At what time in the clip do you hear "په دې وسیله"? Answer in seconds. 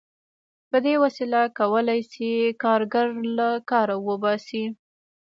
0.69-1.41